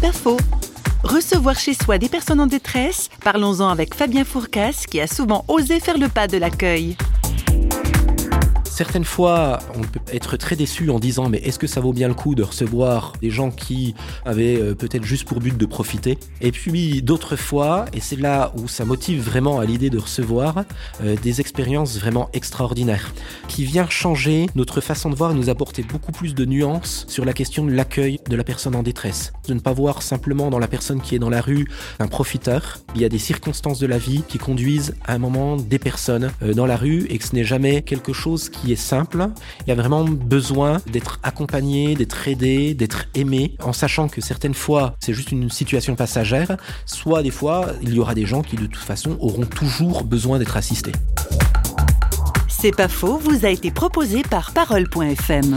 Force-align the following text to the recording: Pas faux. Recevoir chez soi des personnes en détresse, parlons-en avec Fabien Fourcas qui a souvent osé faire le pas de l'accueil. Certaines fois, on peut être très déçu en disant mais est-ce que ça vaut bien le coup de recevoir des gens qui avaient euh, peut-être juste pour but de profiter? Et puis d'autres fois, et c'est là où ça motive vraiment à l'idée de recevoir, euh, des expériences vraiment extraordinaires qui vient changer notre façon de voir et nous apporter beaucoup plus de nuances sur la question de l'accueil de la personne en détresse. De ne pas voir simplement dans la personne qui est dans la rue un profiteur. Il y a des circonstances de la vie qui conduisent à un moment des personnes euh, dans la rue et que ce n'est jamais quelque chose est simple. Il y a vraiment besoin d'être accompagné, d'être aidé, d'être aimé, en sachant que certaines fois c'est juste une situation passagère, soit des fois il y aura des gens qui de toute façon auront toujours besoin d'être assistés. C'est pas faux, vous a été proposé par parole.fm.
Pas 0.00 0.12
faux. 0.12 0.36
Recevoir 1.04 1.58
chez 1.58 1.72
soi 1.72 1.96
des 1.96 2.08
personnes 2.08 2.40
en 2.40 2.46
détresse, 2.46 3.08
parlons-en 3.24 3.68
avec 3.68 3.94
Fabien 3.94 4.24
Fourcas 4.24 4.84
qui 4.90 5.00
a 5.00 5.06
souvent 5.06 5.44
osé 5.48 5.80
faire 5.80 5.96
le 5.96 6.08
pas 6.08 6.26
de 6.26 6.36
l'accueil. 6.36 6.96
Certaines 8.76 9.06
fois, 9.06 9.60
on 9.74 9.80
peut 9.80 10.00
être 10.12 10.36
très 10.36 10.54
déçu 10.54 10.90
en 10.90 10.98
disant 10.98 11.30
mais 11.30 11.38
est-ce 11.38 11.58
que 11.58 11.66
ça 11.66 11.80
vaut 11.80 11.94
bien 11.94 12.08
le 12.08 12.14
coup 12.14 12.34
de 12.34 12.42
recevoir 12.42 13.14
des 13.22 13.30
gens 13.30 13.50
qui 13.50 13.94
avaient 14.26 14.60
euh, 14.60 14.74
peut-être 14.74 15.02
juste 15.02 15.26
pour 15.26 15.40
but 15.40 15.56
de 15.56 15.64
profiter? 15.64 16.18
Et 16.42 16.52
puis 16.52 17.00
d'autres 17.00 17.36
fois, 17.36 17.86
et 17.94 18.00
c'est 18.00 18.20
là 18.20 18.52
où 18.58 18.68
ça 18.68 18.84
motive 18.84 19.22
vraiment 19.22 19.60
à 19.60 19.64
l'idée 19.64 19.88
de 19.88 19.96
recevoir, 19.96 20.66
euh, 21.02 21.16
des 21.22 21.40
expériences 21.40 21.98
vraiment 21.98 22.28
extraordinaires 22.34 23.14
qui 23.48 23.64
vient 23.64 23.88
changer 23.88 24.44
notre 24.54 24.82
façon 24.82 25.08
de 25.08 25.14
voir 25.14 25.30
et 25.30 25.34
nous 25.34 25.48
apporter 25.48 25.82
beaucoup 25.82 26.12
plus 26.12 26.34
de 26.34 26.44
nuances 26.44 27.06
sur 27.08 27.24
la 27.24 27.32
question 27.32 27.64
de 27.64 27.72
l'accueil 27.72 28.20
de 28.28 28.36
la 28.36 28.44
personne 28.44 28.74
en 28.74 28.82
détresse. 28.82 29.32
De 29.48 29.54
ne 29.54 29.60
pas 29.60 29.72
voir 29.72 30.02
simplement 30.02 30.50
dans 30.50 30.58
la 30.58 30.68
personne 30.68 31.00
qui 31.00 31.14
est 31.14 31.18
dans 31.18 31.30
la 31.30 31.40
rue 31.40 31.66
un 31.98 32.08
profiteur. 32.08 32.80
Il 32.94 33.00
y 33.00 33.06
a 33.06 33.08
des 33.08 33.18
circonstances 33.18 33.78
de 33.78 33.86
la 33.86 33.96
vie 33.96 34.22
qui 34.28 34.36
conduisent 34.36 34.96
à 35.06 35.14
un 35.14 35.18
moment 35.18 35.56
des 35.56 35.78
personnes 35.78 36.30
euh, 36.42 36.52
dans 36.52 36.66
la 36.66 36.76
rue 36.76 37.06
et 37.08 37.16
que 37.16 37.24
ce 37.24 37.34
n'est 37.34 37.44
jamais 37.44 37.80
quelque 37.80 38.12
chose 38.12 38.50
est 38.72 38.76
simple. 38.76 39.28
Il 39.66 39.68
y 39.68 39.72
a 39.72 39.74
vraiment 39.74 40.04
besoin 40.04 40.80
d'être 40.86 41.18
accompagné, 41.22 41.94
d'être 41.94 42.28
aidé, 42.28 42.74
d'être 42.74 43.06
aimé, 43.14 43.56
en 43.62 43.72
sachant 43.72 44.08
que 44.08 44.20
certaines 44.20 44.54
fois 44.54 44.94
c'est 45.00 45.14
juste 45.14 45.32
une 45.32 45.50
situation 45.50 45.94
passagère, 45.94 46.56
soit 46.84 47.22
des 47.22 47.30
fois 47.30 47.72
il 47.82 47.94
y 47.94 47.98
aura 47.98 48.14
des 48.14 48.26
gens 48.26 48.42
qui 48.42 48.56
de 48.56 48.66
toute 48.66 48.76
façon 48.76 49.16
auront 49.20 49.46
toujours 49.46 50.04
besoin 50.04 50.38
d'être 50.38 50.56
assistés. 50.56 50.92
C'est 52.48 52.74
pas 52.74 52.88
faux, 52.88 53.18
vous 53.18 53.44
a 53.44 53.50
été 53.50 53.70
proposé 53.70 54.22
par 54.22 54.52
parole.fm. 54.52 55.56